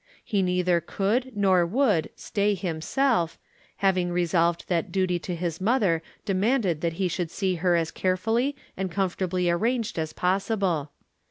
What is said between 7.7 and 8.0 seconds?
as